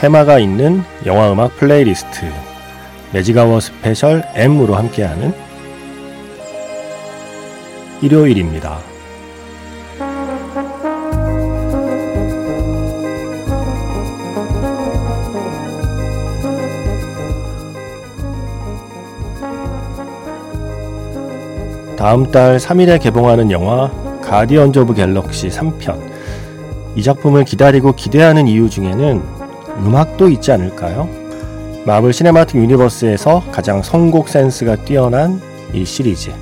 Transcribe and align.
테마가 0.00 0.38
있는 0.38 0.82
영화 1.06 1.32
음악 1.32 1.56
playlist 1.56 2.26
Magic 3.14 3.60
Hour 3.60 3.83
Special 3.83 4.22
M으로 4.34 4.74
함께하는 4.74 5.32
일요일입니다. 8.02 8.78
다음 21.96 22.30
달 22.30 22.58
3일에 22.58 23.00
개봉하는 23.00 23.50
영화 23.50 23.90
가디언즈 24.20 24.80
오브 24.80 24.92
갤럭시 24.92 25.48
3편. 25.48 25.98
이 26.96 27.02
작품을 27.02 27.44
기다리고 27.44 27.94
기대하는 27.94 28.46
이유 28.46 28.68
중에는 28.68 29.35
음악도 29.84 30.28
있지 30.28 30.52
않을까요? 30.52 31.08
마블 31.84 32.12
시네마틱 32.12 32.56
유니버스에서 32.56 33.44
가장 33.52 33.82
선곡 33.82 34.28
센스가 34.28 34.76
뛰어난 34.84 35.40
이 35.72 35.84
시리즈. 35.84 36.32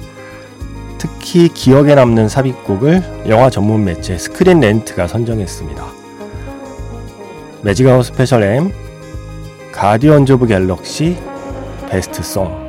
특히 0.98 1.48
기억에 1.48 1.94
남는 1.94 2.28
삽입곡을 2.28 3.26
영화 3.28 3.50
전문 3.50 3.84
매체 3.84 4.16
Screen 4.16 4.60
Rant가 4.60 5.06
선정했습니다. 5.06 5.84
Magic 7.62 7.87
Hour 7.87 8.06
Special 8.06 8.42
M 8.42 8.72
가디언즈 9.72 10.32
오브 10.32 10.46
갤럭시 10.46 11.18
best 11.90 12.22
song 12.22 12.64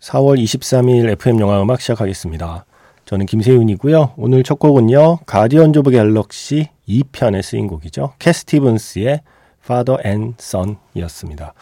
4월 0.00 0.40
23일 0.42 1.10
FM 1.10 1.40
영화 1.40 1.62
음악 1.62 1.80
시작하겠습니다. 1.80 2.64
저는 3.10 3.26
김세윤이고요. 3.26 4.12
오늘 4.18 4.44
첫 4.44 4.60
곡은요. 4.60 5.18
가디언즈 5.26 5.80
오브 5.80 5.90
갤럭시 5.90 6.68
2편에 6.88 7.42
쓰인 7.42 7.66
곡이죠. 7.66 8.12
Cat 8.20 8.32
Stevens의 8.32 9.22
Father 9.64 10.00
and 10.06 10.36
Son이었습니다. 10.40 11.52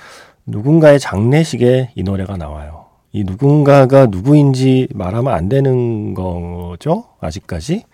누군가의 0.44 1.00
장례식에 1.00 1.92
이 1.94 2.02
노래가 2.02 2.36
나와요. 2.36 2.84
이 3.12 3.24
누군가가 3.24 4.04
누구인지 4.04 4.88
말하면 4.92 5.32
안 5.32 5.48
되는 5.48 6.12
거죠? 6.12 7.06
아직까지? 7.18 7.84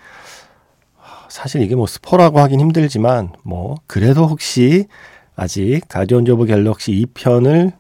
사실 1.28 1.62
이게 1.62 1.76
뭐 1.76 1.87
스포라고 1.87 2.41
하긴 2.41 2.59
힘들지만 2.59 3.34
뭐 3.44 3.76
그래도 3.87 4.26
혹시 4.26 4.87
아직 5.37 5.82
가디언즈 5.87 6.32
오브 6.32 6.47
갤럭시 6.47 7.06
2편을 7.14 7.72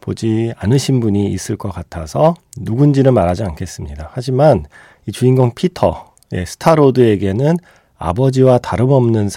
보지 0.00 0.52
않으신 0.58 1.00
분이 1.00 1.26
있을 1.32 1.56
것 1.56 1.70
같아서 1.70 2.34
누군지는 2.56 3.12
말하지 3.14 3.42
않겠습니다. 3.42 4.10
하지만 4.12 4.64
이 5.06 5.12
주인공 5.12 5.54
피터, 5.54 6.14
예, 6.32 6.44
스타로드에게는 6.44 7.56
아버지와 7.96 8.58
다름없는 8.58 9.28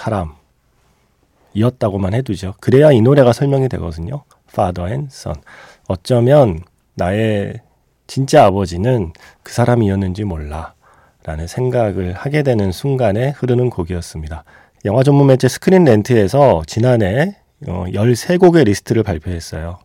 사람이었다고만 1.53 2.13
해두죠. 2.15 2.55
그래야 2.59 2.91
이 2.91 3.01
노래가 3.01 3.33
설명이 3.33 3.69
되거든요. 3.69 4.23
Father 4.49 4.91
and 4.91 5.09
Son. 5.11 5.37
어쩌면 5.87 6.61
나의 6.95 7.61
진짜 8.07 8.45
아버지는 8.45 9.13
그 9.43 9.53
사람이었는지 9.53 10.23
몰라. 10.23 10.73
라는 11.23 11.45
생각을 11.45 12.13
하게 12.13 12.41
되는 12.41 12.71
순간에 12.71 13.31
흐르는 13.31 13.69
곡이었습니다. 13.69 14.45
영화 14.85 15.03
전문 15.03 15.27
매체 15.27 15.49
스크린 15.49 15.83
렌트에서 15.83 16.63
지난해 16.65 17.35
13곡의 17.63 18.61
어, 18.61 18.63
리스트를 18.63 19.03
발표했어요. 19.03 19.79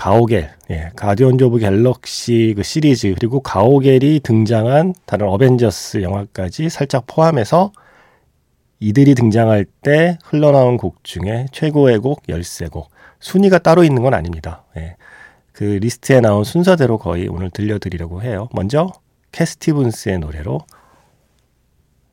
가오겔, 0.00 0.48
예, 0.70 0.90
가디언즈 0.96 1.44
오브 1.44 1.58
갤럭시 1.58 2.54
그 2.56 2.62
시리즈 2.62 3.14
그리고 3.18 3.40
가오겔이 3.40 4.20
등장한 4.20 4.94
다른 5.04 5.28
어벤져스 5.28 6.00
영화까지 6.00 6.70
살짝 6.70 7.04
포함해서 7.06 7.70
이들이 8.78 9.14
등장할 9.14 9.66
때 9.82 10.16
흘러나온 10.24 10.78
곡 10.78 11.04
중에 11.04 11.44
최고의 11.52 11.98
곡 11.98 12.22
13곡. 12.22 12.86
순위가 13.20 13.58
따로 13.58 13.84
있는 13.84 14.02
건 14.02 14.14
아닙니다. 14.14 14.64
예. 14.78 14.96
그 15.52 15.64
리스트에 15.64 16.22
나온 16.22 16.44
순서대로 16.44 16.96
거의 16.96 17.28
오늘 17.28 17.50
들려드리려고 17.50 18.22
해요. 18.22 18.48
먼저 18.54 18.90
Cat 19.32 19.54
Stevens의 19.54 20.20
노래로 20.20 20.62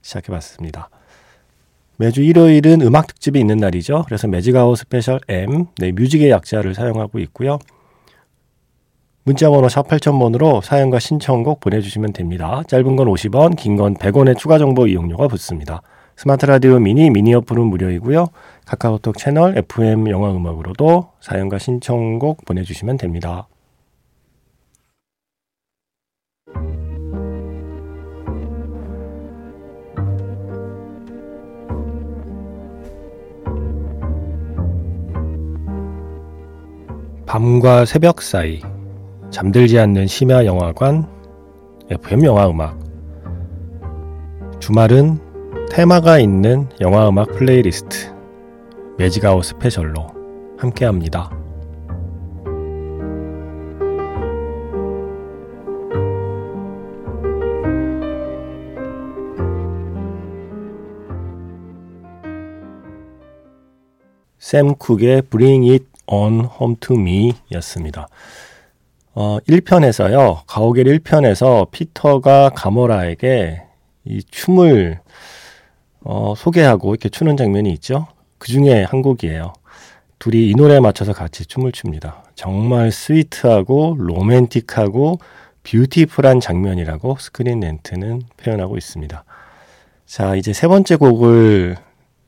시작해봤습니다. 0.02 0.90
매주 1.96 2.22
일요일은 2.22 2.82
음악 2.82 3.08
특집이 3.08 3.40
있는 3.40 3.56
날이죠. 3.56 4.04
그래서 4.08 4.28
Magic 4.28 4.56
Hour 4.56 4.78
Special 4.78 5.22
M, 5.30 5.68
네, 5.78 5.94
뮤직의 5.94 6.30
약자를 6.32 6.76
사용하고 6.76 7.20
있고요. 7.20 7.60
문자번호 9.28 9.68
샵 9.68 9.90
8000번으로 9.90 10.64
사연과 10.64 11.00
신청곡 11.00 11.60
보내주시면 11.60 12.14
됩니다. 12.14 12.64
짧은 12.66 12.96
건 12.96 13.08
50원, 13.08 13.58
긴 13.58 13.76
건 13.76 13.94
100원의 13.96 14.38
추가 14.38 14.58
정보 14.58 14.88
이용료가 14.88 15.28
붙습니다. 15.28 15.82
스마트 16.16 16.46
라디오 16.46 16.80
미니, 16.80 17.10
미니 17.10 17.34
어플은 17.34 17.62
무료이고요. 17.66 18.28
카카오톡 18.66 19.18
채널 19.18 19.58
FM 19.58 20.10
영화 20.12 20.32
음악으로도 20.32 21.10
사연과 21.20 21.60
신청곡 21.60 22.46
보내주시면 22.46 22.96
됩니다. 22.96 23.50
밤과 37.26 37.84
새벽 37.84 38.22
사이 38.22 38.62
잠들지 39.30 39.78
않는 39.80 40.08
심야 40.08 40.46
영화관 40.46 41.08
FM 41.90 42.24
영화 42.24 42.50
음악 42.50 42.80
주말은 44.60 45.20
테마가 45.70 46.20
있는 46.20 46.70
영화 46.82 47.08
음악 47.08 47.32
playlist 47.34 48.14
Magic 48.98 49.23
Hour 49.23 49.44
Special로 49.44 50.08
함께 50.58 50.86
합니다. 50.86 51.30
샘 64.40 64.76
쿡의 64.76 65.24
Bring 65.24 65.70
It 65.70 65.86
On 66.08 66.48
Home 66.60 66.78
To 66.80 66.98
Me 66.98 67.34
였습니다. 67.52 68.08
어, 69.20 69.40
1편에서요, 69.50 70.44
가오겔 70.46 70.86
1편에서 70.86 71.72
피터가 71.72 72.52
가모라에게 72.54 73.64
이 74.06 74.22
춤을 74.22 75.00
어, 76.02 76.36
소개하고 76.38 76.94
이렇게 76.94 77.10
추는 77.10 77.36
장면이 77.36 77.72
있죠. 77.74 78.06
그 78.38 78.50
중에 78.50 78.84
한 78.84 79.02
곡이에요. 79.02 79.54
둘이 80.20 80.52
이 80.52 80.54
노래에 80.54 80.80
맞춰서 80.82 81.14
같이 81.14 81.48
춤을 81.48 81.72
춥니다. 81.72 82.26
정말 82.36 82.92
스위트하고 82.92 83.96
로맨틱하고 83.98 85.18
뷰티풀한 85.64 86.40
장면이라고 86.40 87.18
스크린 87.20 87.62
렌트는 87.62 88.22
표현하고 88.38 88.78
있습니다. 88.78 89.24
자, 90.06 90.36
이제 90.36 90.54
세 90.54 90.68
번째 90.68 90.96
곡을 90.96 91.76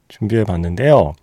준비해 0.08 0.44
봤는데요. 0.44 1.14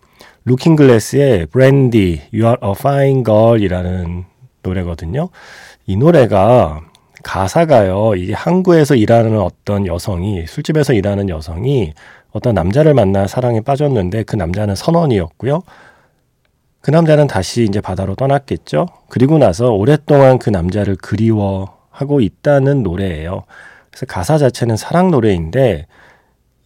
루킹 0.44 0.76
글래스의 0.76 1.46
브랜디, 1.46 2.22
You 2.32 2.46
are 2.46 2.56
a 2.62 2.70
fine 2.78 3.24
girl 3.24 3.60
이라는 3.60 4.26
노래거든요. 4.66 5.28
이 5.86 5.96
노래가 5.96 6.80
가사가요. 7.22 8.14
이게 8.16 8.34
항구에서 8.34 8.94
일하는 8.94 9.40
어떤 9.40 9.86
여성이 9.86 10.46
술집에서 10.46 10.92
일하는 10.92 11.28
여성이 11.28 11.92
어떤 12.32 12.54
남자를 12.54 12.94
만나 12.94 13.26
사랑에 13.26 13.60
빠졌는데 13.60 14.24
그 14.24 14.36
남자는 14.36 14.74
선원이었고요. 14.74 15.62
그 16.80 16.90
남자는 16.90 17.26
다시 17.26 17.64
이제 17.64 17.80
바다로 17.80 18.14
떠났겠죠. 18.14 18.86
그리고 19.08 19.38
나서 19.38 19.70
오랫동안 19.70 20.38
그 20.38 20.50
남자를 20.50 20.96
그리워하고 20.96 22.20
있다는 22.20 22.82
노래예요. 22.82 23.44
그래서 23.90 24.06
가사 24.06 24.38
자체는 24.38 24.76
사랑 24.76 25.10
노래인데 25.10 25.86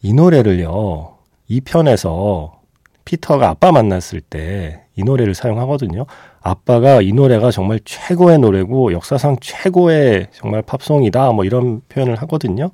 이 0.02 0.12
노래를요. 0.12 1.16
이 1.48 1.60
편에서 1.60 2.60
피터가 3.04 3.48
아빠 3.48 3.72
만났을 3.72 4.20
때 4.20 4.80
이 5.00 5.04
노래를 5.04 5.34
사용하거든요. 5.34 6.06
아빠가 6.42 7.02
이 7.02 7.12
노래가 7.12 7.50
정말 7.50 7.80
최고의 7.84 8.38
노래고 8.38 8.92
역사상 8.92 9.36
최고의 9.40 10.28
정말 10.32 10.62
팝송이다 10.62 11.32
뭐 11.32 11.44
이런 11.44 11.82
표현을 11.88 12.16
하거든요. 12.16 12.70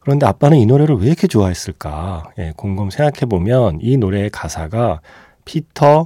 그런데 0.00 0.26
아빠는 0.26 0.58
이 0.58 0.66
노래를 0.66 0.96
왜 0.96 1.06
이렇게 1.06 1.26
좋아했을까? 1.26 2.24
예, 2.38 2.52
곰곰 2.56 2.90
생각해 2.90 3.26
보면 3.26 3.78
이 3.80 3.96
노래의 3.96 4.30
가사가 4.30 5.00
피터 5.44 6.04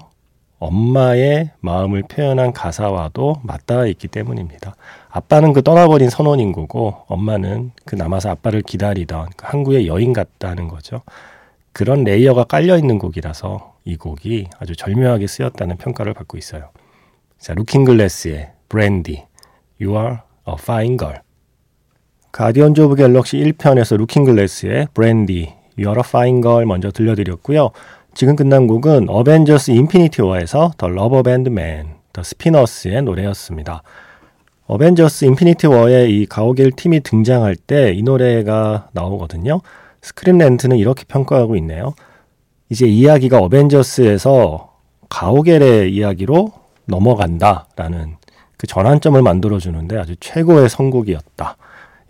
엄마의 0.58 1.50
마음을 1.60 2.02
표현한 2.02 2.52
가사와도 2.52 3.40
맞닿아 3.42 3.86
있기 3.86 4.08
때문입니다. 4.08 4.74
아빠는 5.08 5.52
그 5.52 5.62
떠나버린 5.62 6.10
선원인 6.10 6.52
거고 6.52 6.94
엄마는 7.08 7.72
그 7.84 7.94
남아서 7.94 8.30
아빠를 8.30 8.62
기다리던 8.62 9.30
그 9.36 9.46
항구의 9.46 9.86
여인 9.86 10.12
같다는 10.12 10.68
거죠. 10.68 11.02
그런 11.72 12.04
layer가 12.04 12.44
깔려 12.44 12.78
있는 12.78 12.98
곡이라서 12.98 13.75
이 13.86 13.96
곡이 13.96 14.48
아주 14.58 14.74
절묘하게 14.76 15.26
쓰였다는 15.28 15.76
평가를 15.78 16.12
받고 16.12 16.36
있어요. 16.36 16.70
자, 17.38 17.54
루킹 17.54 17.84
글래스의 17.84 18.50
브랜디, 18.68 19.24
You 19.80 19.96
are 19.96 20.16
a 20.48 20.54
fine 20.58 20.98
girl. 20.98 21.20
가디언즈 22.32 22.80
오브 22.82 22.96
갤럭시 22.96 23.38
1편에서 23.38 23.96
루킹 23.96 24.24
글래스의 24.24 24.88
브랜디, 24.92 25.54
You 25.78 25.88
are 25.88 25.98
a 25.98 26.02
fine 26.04 26.42
girl 26.42 26.66
먼저 26.66 26.90
들려드렸고요. 26.90 27.70
지금 28.12 28.34
끝난 28.34 28.66
곡은 28.66 29.08
어벤져스 29.08 29.70
인피니티 29.70 30.20
워에서 30.22 30.72
The 30.76 30.88
Rubberband 30.88 31.48
Man, 31.48 31.94
The 32.12 32.22
Spinners의 32.22 33.02
노래였습니다. 33.02 33.82
어벤져스 34.66 35.26
인피니티 35.26 35.68
워에 35.68 36.08
이 36.08 36.26
가오갤 36.26 36.72
팀이 36.72 37.00
등장할 37.00 37.54
때 37.54 37.92
이 37.94 38.02
노래가 38.02 38.88
나오거든요. 38.92 39.60
Screen 40.02 40.38
Rant는 40.38 40.76
이렇게 40.76 41.04
평가하고 41.06 41.54
있네요. 41.56 41.94
이제 42.68 42.86
이야기가 42.86 43.38
어벤져스에서 43.38 44.72
가오갤의 45.08 45.94
이야기로 45.94 46.52
넘어간다라는 46.86 48.16
그 48.56 48.66
전환점을 48.66 49.20
만들어주는데 49.20 49.98
아주 49.98 50.16
최고의 50.18 50.68
선곡이었다. 50.68 51.56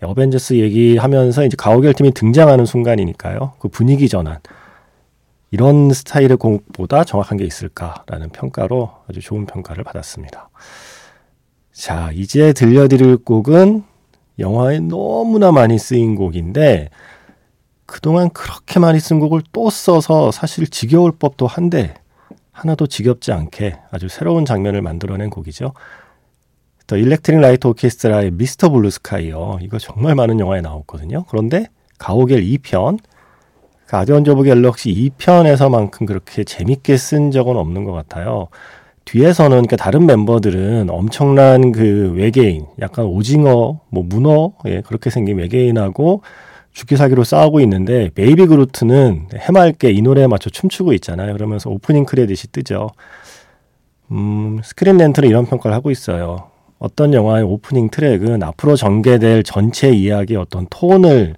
어벤져스 0.03 0.53
얘기하면서 0.55 1.45
이제 1.45 1.55
가오갤 1.57 1.93
팀이 1.93 2.11
등장하는 2.11 2.65
순간이니까요. 2.65 3.53
그 3.59 3.67
분위기 3.67 4.07
전환. 4.07 4.39
이런 5.49 5.91
스타일의 5.91 6.37
곡보다 6.37 7.03
정확한 7.03 7.37
게 7.37 7.45
있을까라는 7.45 8.29
평가로 8.29 8.91
아주 9.09 9.21
좋은 9.21 9.45
평가를 9.45 9.83
받았습니다. 9.83 10.49
자, 11.71 12.11
이제 12.13 12.53
들려드릴 12.53 13.17
곡은 13.17 13.83
영화에 14.39 14.79
너무나 14.79 15.51
많이 15.51 15.79
쓰인 15.79 16.15
곡인데, 16.15 16.89
그동안 17.87 18.29
그렇게 18.29 18.79
많이 18.79 18.99
쓴 18.99 19.19
곡을 19.19 19.41
또 19.51 19.71
써서 19.71 20.29
사실 20.29 20.67
지겨울 20.67 21.13
법도 21.13 21.47
한데, 21.47 21.95
하나도 22.51 22.87
지겹지 22.87 23.31
않게 23.31 23.77
아주 23.91 24.09
새로운 24.09 24.45
장면을 24.45 24.81
만들어낸 24.81 25.29
곡이죠. 25.29 25.73
더 26.85 26.97
일렉트릭 26.97 27.39
라이트 27.39 27.67
오케스트라의 27.67 28.31
Mr. 28.31 28.69
Blue 28.69 28.89
Sky요. 28.89 29.59
이거 29.61 29.79
정말 29.79 30.15
많은 30.15 30.39
영화에 30.39 30.61
나왔거든요. 30.61 31.25
그런데 31.29 31.67
가오갤 31.97 32.41
2편, 32.41 32.99
가디언즈 33.87 34.31
오브 34.31 34.43
갤럭시 34.43 34.93
2편에서만큼 35.17 36.05
그렇게 36.05 36.43
재밌게 36.43 36.97
쓴 36.97 37.31
적은 37.31 37.55
없는 37.55 37.83
것 37.85 37.93
같아요. 37.93 38.47
뒤에서는 39.05 39.51
그러니까 39.51 39.77
다른 39.77 40.05
멤버들은 40.05 40.89
엄청난 40.89 41.71
그 41.71 42.11
외계인, 42.15 42.65
약간 42.81 43.05
오징어, 43.05 43.79
뭐 43.89 44.03
문어, 44.03 44.51
예, 44.65 44.81
그렇게 44.81 45.09
생긴 45.09 45.37
외계인하고 45.37 46.21
죽기 46.77 46.95
살기로 46.95 47.23
싸우고 47.23 47.59
있는데 47.61 48.11
베이비 48.13 48.45
그루트는 48.45 49.29
해맑게 49.33 49.89
이 49.89 50.03
노래에 50.03 50.27
맞춰 50.27 50.51
춤추고 50.51 50.93
있잖아요. 50.93 51.33
그러면서 51.33 51.71
오프닝 51.71 52.05
크레딧이 52.05 52.51
뜨죠. 52.51 52.91
음, 54.11 54.59
스크린 54.63 54.97
랜트는 54.97 55.27
이런 55.27 55.47
평가를 55.47 55.73
하고 55.73 55.89
있어요. 55.89 56.51
어떤 56.77 57.15
영화의 57.15 57.45
오프닝 57.45 57.89
트랙은 57.89 58.43
앞으로 58.43 58.75
전개될 58.75 59.41
전체 59.41 59.89
이야기의 59.89 60.39
어떤 60.39 60.67
톤을 60.69 61.33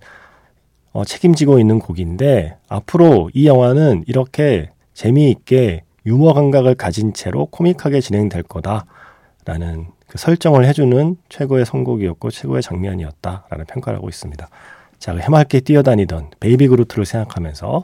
어, 0.91 1.05
책임지고 1.05 1.57
있는 1.59 1.79
곡인데 1.79 2.57
앞으로 2.67 3.29
이 3.33 3.47
영화는 3.47 4.03
이렇게 4.07 4.71
재미있게 4.93 5.83
유머 6.05 6.33
감각을 6.33 6.75
가진 6.75 7.13
채로 7.13 7.45
코믹하게 7.45 8.01
진행될 8.01 8.43
거다라는 8.43 9.87
그 10.05 10.17
설정을 10.17 10.65
해주는 10.65 11.15
최고의 11.29 11.65
선곡이었고 11.65 12.29
최고의 12.29 12.61
장면이었다라는 12.61 13.65
평가를 13.67 13.99
하고 13.99 14.09
있습니다. 14.09 14.49
자, 14.99 15.13
그 15.13 15.19
해맑게 15.19 15.61
뛰어다니던 15.61 16.31
베이비 16.39 16.67
그루트를 16.67 17.05
생각하면서 17.05 17.83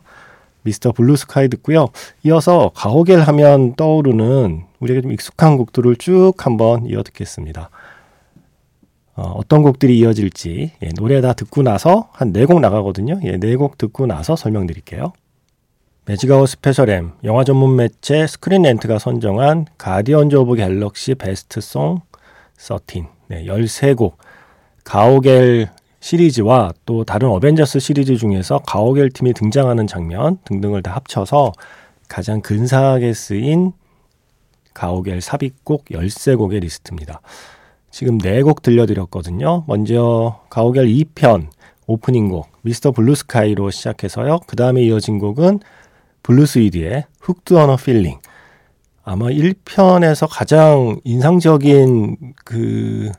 Mr. 0.63 0.91
Blue 0.91 1.23
Sky 1.23 1.47
듣고요. 1.49 1.87
이어서 2.23 2.71
가오갤 2.75 3.21
하면 3.21 3.75
떠오르는 3.75 4.63
우리에게 4.79 5.01
좀 5.01 5.11
익숙한 5.11 5.57
곡들을 5.57 5.95
쭉 5.97 6.33
한번 6.39 6.85
이어 6.87 7.03
듣겠습니다. 7.03 7.69
어떤 9.15 9.61
곡들이 9.63 9.97
이어질지 9.99 10.73
예, 10.81 10.89
노래 10.97 11.21
다 11.21 11.33
듣고 11.33 11.61
나서 11.63 12.09
한 12.11 12.33
네 12.33 12.45
곡 12.45 12.59
나가거든요. 12.59 13.19
예, 13.23 13.37
네 13.37 13.55
곡 13.55 13.77
듣고 13.77 14.07
나서 14.07 14.35
설명드릴게요. 14.35 15.13
매직아워 16.05 16.49
스페셜 16.49 16.89
M 16.89 17.11
영화 17.23 17.43
전문 17.43 17.75
매체 17.77 18.27
스크린 18.27 18.63
랜트가 18.63 18.99
선정한 18.99 19.65
가디언즈 19.77 20.35
오브 20.35 20.55
갤럭시 20.55 21.15
best 21.15 21.61
song 21.61 22.01
13 22.57 23.07
네, 23.27 23.45
13곡 23.45 24.13
가오갤 24.83 25.69
시리즈와 26.05 26.71
또 26.85 27.03
다른 27.03 27.29
어벤져스 27.29 27.79
시리즈 27.79 28.15
중에서 28.15 28.59
가오갤 28.59 29.09
팀이 29.09 29.33
등장하는 29.33 29.87
장면 29.87 30.37
등등을 30.45 30.83
다 30.83 30.91
합쳐서 30.91 31.51
가장 32.07 32.41
근사하게 32.41 33.11
쓰인 33.13 33.71
가오갤 34.75 35.19
삽입곡 35.19 35.85
13곡의 35.85 36.59
리스트입니다. 36.59 37.21
지금 37.89 38.19
4곡 38.19 38.61
들려드렸거든요. 38.61 39.63
먼저 39.65 40.43
가오갤 40.51 40.85
2편 40.85 41.47
오프닝 41.87 42.29
곡 42.29 42.49
Mr. 42.61 42.91
Blue 42.91 43.27
Sky로 43.27 43.71
시작해서요. 43.71 44.41
그 44.45 44.55
다음에 44.55 44.83
이어진 44.83 45.17
곡은 45.17 45.61
블루 46.21 46.53
스위드의 46.53 47.05
Hooked 47.19 47.55
on 47.55 47.77
a 47.77 47.82
Feeling. 47.82 48.19
아마 49.03 49.25
1편에서 49.29 50.27
가장 50.29 50.99
인상적인 51.03 52.35
그 52.43 53.11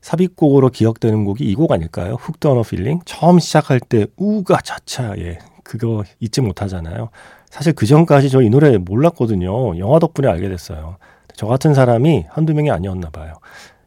삽입곡으로 0.00 0.70
기억되는 0.70 1.24
곡이 1.24 1.44
이 1.44 1.54
곡 1.54 1.72
아닐까요? 1.72 2.14
Hooked 2.14 2.46
on 2.48 2.62
a 2.62 2.66
Feeling. 2.66 3.00
처음 3.04 3.38
시작할 3.38 3.80
때 3.80 4.06
우가 4.16 4.60
차차 4.62 5.14
예. 5.18 5.38
그거 5.62 6.04
잊지 6.20 6.40
못하잖아요. 6.40 7.10
사실 7.50 7.72
그 7.74 7.86
전까지 7.86 8.30
저 8.30 8.42
이 8.42 8.48
노래 8.50 8.78
몰랐거든요. 8.78 9.78
영화 9.78 9.98
덕분에 9.98 10.28
알게 10.28 10.48
됐어요. 10.48 10.96
저 11.34 11.46
같은 11.46 11.74
사람이 11.74 12.26
한두 12.28 12.54
명이 12.54 12.70
아니었나 12.70 13.10
봐요. 13.10 13.34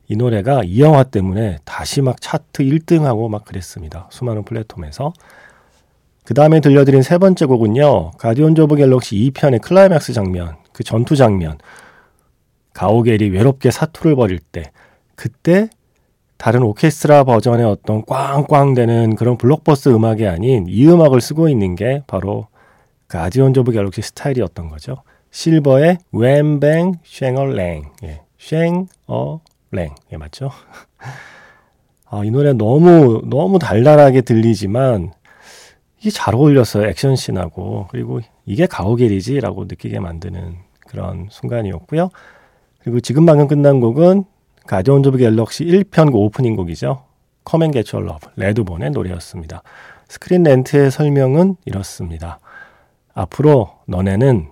이 0.07 0.15
노래가 0.15 0.61
이 0.63 0.81
영화 0.81 1.03
때문에 1.03 1.57
다시 1.65 2.01
막 2.01 2.19
차트 2.21 2.63
1등하고 2.63 3.29
막 3.29 3.45
그랬습니다. 3.45 4.07
수많은 4.11 4.43
플랫폼에서. 4.43 5.13
그 6.25 6.33
다음에 6.33 6.59
들려드린 6.61 7.01
세 7.01 7.17
번째 7.17 7.45
곡은요. 7.45 8.11
가디언즈 8.11 8.61
오브 8.61 8.75
갤럭시 8.77 9.15
2편의 9.15 9.61
클라이맥스 9.61 10.13
장면, 10.13 10.55
그 10.71 10.83
전투 10.83 11.15
장면. 11.15 11.57
가오갤이 12.73 13.29
외롭게 13.29 13.71
사투를 13.71 14.15
벌일 14.15 14.39
때, 14.39 14.71
그때 15.15 15.69
다른 16.43 16.61
오케스트라 16.63 17.23
버전의 17.23 17.65
어떤 17.65 18.03
꽝꽝 18.03 18.73
되는 18.73 19.15
그런 19.15 19.37
블록버스터 19.37 19.87
음악이 19.87 20.27
아닌 20.27 20.65
이 20.67 20.85
음악을 20.85 21.21
쓰고 21.21 21.47
있는 21.47 21.75
게 21.75 22.03
바로 22.05 22.47
가디언즈 23.07 23.61
오브 23.61 23.71
갤럭시 23.71 24.01
스타일이었던 24.01 24.67
거죠. 24.67 24.97
실버의 25.31 25.99
Wham 26.11 26.59
Bam 26.59 26.95
Shang-A-Lang, 27.05 27.83
예, 28.03 28.23
Shang-A-Lang. 28.37 29.95
예, 30.11 30.17
맞죠? 30.17 30.51
아, 32.11 32.25
이 32.25 32.29
노래 32.29 32.51
너무, 32.51 33.21
너무 33.25 33.57
달달하게 33.57 34.19
들리지만, 34.19 35.13
이게 36.01 36.09
잘 36.09 36.35
어울렸어요. 36.35 36.89
액션 36.89 37.15
씬하고. 37.15 37.87
그리고 37.89 38.19
이게 38.45 38.65
가오갤이지라고 38.65 39.63
느끼게 39.63 40.01
만드는 40.01 40.57
그런 40.81 41.27
순간이었고요. 41.31 42.09
그리고 42.81 42.99
지금 42.99 43.25
방금 43.25 43.47
끝난 43.47 43.79
곡은 43.79 44.25
가디언즈 44.67 45.09
오브 45.09 45.17
갤럭시 45.17 45.65
1편 45.65 46.11
그 46.11 46.17
오프닝 46.17 46.55
곡이죠. 46.55 47.03
Come 47.43 47.59
and 47.59 47.71
Get 47.71 47.99
Your 47.99 48.12
Love, 48.12 48.27
레드본의 48.37 48.91
노래였습니다. 48.91 49.61
스크린 50.07 50.43
랜트의 50.43 50.91
설명은 50.91 51.57
이렇습니다. 51.65 52.39
앞으로 53.13 53.79
너네는 53.87 54.47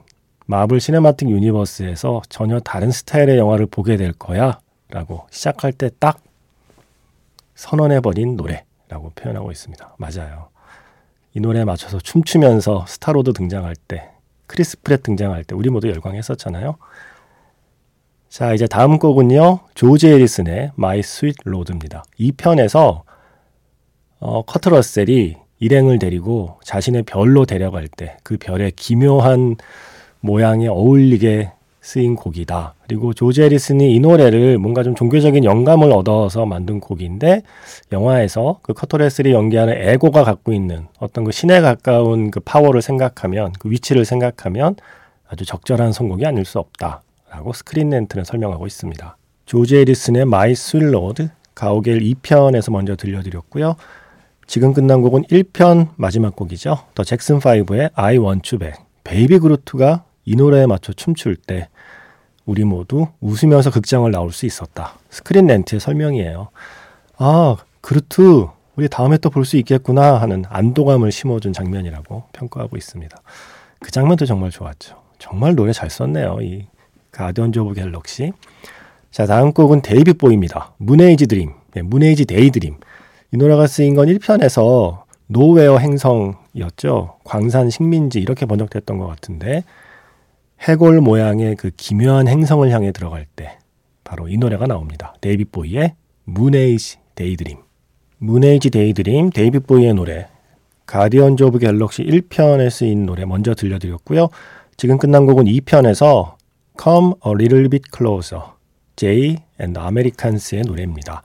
마블 0.45 0.79
시네마틱 0.81 1.29
유니버스에서 1.29 2.21
전혀 2.27 2.59
다른 2.59 2.91
스타일의 2.91 3.37
영화를 3.37 3.65
보게 3.67 3.95
될 3.95 4.11
거야. 4.11 4.59
라고 4.89 5.25
시작할 5.31 5.71
때 5.71 5.89
딱 5.99 6.19
선언해버린 7.55 8.35
노래라고 8.35 9.11
표현하고 9.15 9.51
있습니다. 9.51 9.95
맞아요. 9.97 10.49
이 11.33 11.39
노래에 11.39 11.63
맞춰서 11.63 11.99
춤추면서 11.99 12.85
스타로드 12.87 13.33
등장할 13.33 13.75
때, 13.75 14.09
크리스 14.47 14.81
프랫 14.81 15.03
등장할 15.03 15.43
때 15.43 15.55
우리 15.55 15.69
모두 15.69 15.87
열광했었잖아요. 15.87 16.75
자, 18.31 18.53
이제 18.53 18.65
다음 18.65 18.97
곡은요. 18.97 19.59
조지 19.75 20.07
해리슨의 20.07 20.71
My 20.77 20.99
Sweet 20.99 21.39
Lord입니다. 21.45 22.05
2편에서 22.17 23.03
어, 24.21 24.43
커트 24.43 24.69
러셀이 24.69 25.35
일행을 25.59 25.99
데리고 25.99 26.57
자신의 26.63 27.03
별로 27.03 27.45
데려갈 27.45 27.89
때 27.89 28.15
그 28.23 28.37
별의 28.37 28.71
기묘한 28.71 29.57
모양에 30.21 30.69
어울리게 30.69 31.51
쓰인 31.81 32.15
곡이다. 32.15 32.75
그리고 32.87 33.11
조지 33.13 33.41
해리슨이 33.41 33.93
이 33.93 33.99
노래를 33.99 34.59
뭔가 34.59 34.83
좀 34.83 34.95
종교적인 34.95 35.43
영감을 35.43 35.91
얻어서 35.91 36.45
만든 36.45 36.79
곡인데 36.79 37.41
영화에서 37.91 38.59
그 38.61 38.73
커트 38.73 38.97
러셀이 38.97 39.33
연기하는 39.33 39.73
에고가 39.75 40.23
갖고 40.23 40.53
있는 40.53 40.87
어떤 40.99 41.25
그 41.25 41.33
신에 41.33 41.59
가까운 41.59 42.31
그 42.31 42.39
파워를 42.39 42.81
생각하면 42.81 43.51
그 43.59 43.69
위치를 43.69 44.05
생각하면 44.05 44.77
아주 45.27 45.43
적절한 45.43 45.91
선곡이 45.91 46.25
아닐 46.25 46.45
수 46.45 46.59
없다 46.59 47.01
라고 47.31 47.53
스크린 47.53 47.89
랜트는 47.89 48.25
설명하고 48.25 48.67
있습니다. 48.67 49.17
조지 49.45 49.77
해리슨의 49.77 50.25
My 50.25 50.53
Sweet 50.53 50.96
Lord 50.96 51.29
가오갤 51.55 51.99
2편에서 51.99 52.71
먼저 52.71 52.95
들려드렸고요. 52.95 53.75
지금 54.47 54.73
끝난 54.73 55.01
곡은 55.01 55.23
1편 55.23 55.89
마지막 55.95 56.35
곡이죠. 56.35 56.77
더 56.93 57.03
잭슨 57.03 57.39
5의 57.39 57.91
I 57.95 58.17
Want 58.17 58.53
You 58.53 58.59
Back. 58.59 58.83
베이비 59.03 59.39
그루트가 59.39 60.03
이 60.25 60.35
노래에 60.35 60.65
맞춰 60.65 60.93
춤출 60.93 61.35
때 61.37 61.69
우리 62.45 62.63
모두 62.65 63.07
웃으면서 63.21 63.71
극장을 63.71 64.09
나올 64.11 64.31
수 64.33 64.45
있었다. 64.45 64.97
스크린 65.09 65.47
랜트의 65.47 65.79
설명이에요. 65.79 66.49
아, 67.17 67.55
그루트, 67.81 68.47
우리 68.75 68.89
다음에 68.89 69.17
또 69.17 69.29
볼 69.29 69.45
수 69.45 69.57
있겠구나 69.57 70.15
하는 70.19 70.43
안도감을 70.49 71.11
심어준 71.11 71.53
장면이라고 71.53 72.23
평가하고 72.33 72.77
있습니다. 72.77 73.15
그 73.79 73.91
장면도 73.91 74.25
정말 74.25 74.49
좋았죠. 74.49 74.95
정말 75.19 75.55
노래 75.55 75.71
잘 75.71 75.89
썼네요. 75.89 76.39
이 76.41 76.65
가디언즈 77.11 77.59
오브 77.59 77.73
갤럭시. 77.73 78.31
자, 79.11 79.25
다음 79.25 79.51
곡은 79.51 79.81
데이빗 79.81 80.17
보위입니다. 80.17 80.73
Moonage 80.77 81.27
Dream. 81.27 81.51
네, 81.73 81.81
Moonage 81.81 82.25
Daydream. 82.25 82.77
이 83.33 83.37
노래가 83.37 83.67
쓰인 83.67 83.95
건 83.95 84.07
1편에서 84.07 85.03
노웨어 85.27 85.77
행성이었죠. 85.77 87.17
광산 87.23 87.69
식민지 87.69 88.19
이렇게 88.19 88.45
번역됐던 88.45 88.97
것 88.97 89.07
같은데 89.07 89.63
해골 90.61 90.99
모양의 91.01 91.55
그 91.55 91.71
기묘한 91.75 92.27
행성을 92.27 92.69
향해 92.69 92.91
들어갈 92.91 93.25
때 93.35 93.57
바로 94.03 94.27
이 94.27 94.37
노래가 94.37 94.67
나옵니다. 94.67 95.15
데이빗 95.21 95.51
보위의 95.51 95.95
Moonage 96.25 96.97
Daydream. 97.15 97.57
Moonage 98.17 98.69
Daydream 98.69 99.29
데이빗 99.31 99.65
보위의 99.65 99.93
노래 99.93 100.27
가디언즈 100.85 101.43
오브 101.43 101.59
갤럭시 101.59 102.03
1편에 102.03 102.69
쓰인 102.69 103.05
노래 103.05 103.23
먼저 103.25 103.55
들려드렸고요. 103.55 104.27
지금 104.75 104.97
끝난 104.97 105.25
곡은 105.25 105.45
2편에서 105.45 106.35
Come 106.81 107.13
a 107.25 107.31
Little 107.31 107.69
Bit 107.69 107.89
Closer 107.95 108.41
Jay 108.95 109.37
and 109.59 109.79
Americans의 109.79 110.63
노래입니다. 110.63 111.21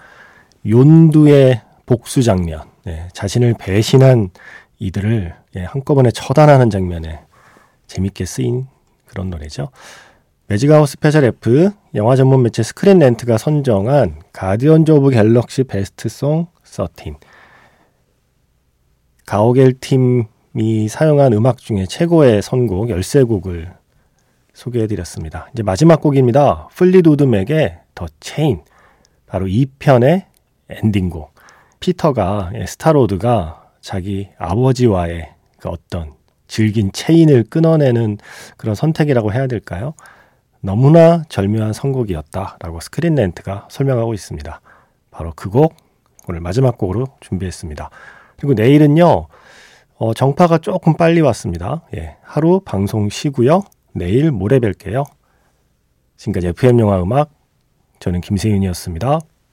욘두의 0.67 1.63
복수 1.87 2.23
장면, 2.23 2.63
네, 2.85 3.09
자신을 3.15 3.55
배신한 3.59 4.31
이들을 4.79 5.35
예, 5.57 5.65
한꺼번에 5.65 6.11
처단하는 6.11 6.69
장면에 6.69 7.21
재밌게 7.87 8.27
쓰인 8.27 8.67
그런 9.07 9.31
노래죠. 9.31 9.71
매직아워 10.49 10.89
스페셜 10.89 11.25
F 11.25 11.71
영화 11.95 12.17
전문 12.17 12.43
매체 12.43 12.63
스크린 12.63 12.99
랜트가 12.99 13.39
선정한 13.39 14.23
가디언즈 14.33 14.93
오브 14.93 15.11
갤럭시 15.11 15.65
best 15.65 16.09
song 16.09 16.49
13. 16.65 17.17
가오갤 19.25 19.75
팀이 19.81 20.89
사용한 20.89 21.33
음악 21.33 21.59
중에 21.59 21.87
최고의 21.87 22.43
선곡 22.43 22.89
13곡을 22.89 23.86
소개해 24.57 24.87
드렸습니다. 24.87 25.49
이제 25.53 25.63
마지막 25.63 26.01
곡입니다. 26.01 26.69
플리트우드 26.73 27.25
맥의 27.25 27.79
The 27.95 28.07
Chain. 28.21 28.63
바로 29.27 29.47
2편의 29.47 30.25
엔딩곡. 30.71 31.35
피터가 31.79 32.53
예, 32.55 32.65
스타로드가 32.65 33.71
자기 33.83 34.31
아버지와의 34.39 35.29
그 35.59 35.69
어떤 35.69 36.15
질긴 36.49 36.91
체인을 36.91 37.45
끊어내는 37.51 38.17
그런 38.57 38.75
선택이라고 38.75 39.33
해야 39.35 39.47
될까요? 39.47 39.93
너무나 40.63 41.23
절묘한 41.29 41.75
선곡이었다라고 41.75 42.81
스크린 42.81 43.15
렌트가 43.15 43.69
설명하고 43.71 44.15
있습니다. 44.15 44.61
바로 45.11 45.33
그 45.37 45.51
곡 45.51 45.75
오늘 46.29 46.41
마지막 46.41 46.79
곡으로 46.79 47.07
준비했습니다. 47.21 47.91
그리고 48.37 48.55
내일은요 48.55 49.27
어, 49.99 50.15
정파가 50.15 50.59
조금 50.59 50.95
빨리 50.97 51.21
왔습니다. 51.21 51.83
예, 51.95 52.17
하루 52.23 52.61
방송 52.65 53.11
쉬고요. 53.11 53.63
내일 53.97 54.31
모레 54.31 54.59
뵐게요. 54.59 55.05
지금까지 56.17 56.49
FM 56.49 56.81
영화 56.81 57.03
음악 57.03 57.31
저는 57.99 58.21
김세윤이었습니다. 58.21 59.21